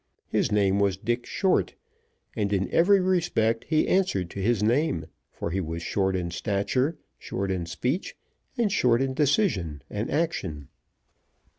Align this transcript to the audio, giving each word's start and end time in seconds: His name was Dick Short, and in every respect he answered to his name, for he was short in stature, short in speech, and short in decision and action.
His 0.29 0.51
name 0.51 0.79
was 0.79 0.97
Dick 0.97 1.27
Short, 1.27 1.75
and 2.35 2.51
in 2.51 2.67
every 2.71 2.99
respect 2.99 3.65
he 3.65 3.87
answered 3.87 4.31
to 4.31 4.41
his 4.41 4.63
name, 4.63 5.05
for 5.31 5.51
he 5.51 5.61
was 5.61 5.83
short 5.83 6.15
in 6.15 6.31
stature, 6.31 6.97
short 7.19 7.51
in 7.51 7.67
speech, 7.67 8.15
and 8.57 8.71
short 8.71 8.99
in 9.03 9.13
decision 9.13 9.83
and 9.91 10.09
action. 10.09 10.69